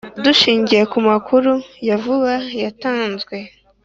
[0.23, 1.51] Dushingiye ku makuru
[1.87, 3.25] ya vuba yatanze